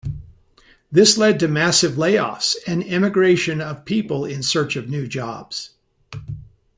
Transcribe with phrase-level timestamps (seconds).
[0.91, 5.75] This led to massive layoffs, and emigration of people in search of new jobs.